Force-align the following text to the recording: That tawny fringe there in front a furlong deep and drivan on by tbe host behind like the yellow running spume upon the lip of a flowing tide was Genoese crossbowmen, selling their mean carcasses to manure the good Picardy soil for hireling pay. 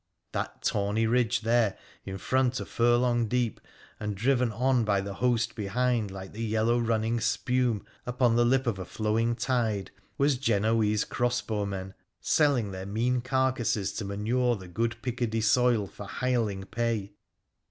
That 0.31 0.63
tawny 0.63 1.05
fringe 1.05 1.41
there 1.41 1.77
in 2.05 2.17
front 2.17 2.59
a 2.59 2.65
furlong 2.65 3.27
deep 3.27 3.61
and 3.99 4.17
drivan 4.17 4.51
on 4.51 4.83
by 4.83 4.99
tbe 4.99 5.13
host 5.17 5.53
behind 5.53 6.09
like 6.09 6.31
the 6.33 6.43
yellow 6.43 6.79
running 6.79 7.19
spume 7.19 7.85
upon 8.07 8.35
the 8.35 8.43
lip 8.43 8.65
of 8.65 8.79
a 8.79 8.83
flowing 8.85 9.35
tide 9.35 9.91
was 10.17 10.37
Genoese 10.39 11.05
crossbowmen, 11.05 11.93
selling 12.19 12.71
their 12.71 12.87
mean 12.87 13.21
carcasses 13.21 13.93
to 13.93 14.03
manure 14.03 14.55
the 14.55 14.67
good 14.67 14.95
Picardy 15.03 15.41
soil 15.41 15.85
for 15.85 16.07
hireling 16.07 16.63
pay. 16.63 17.11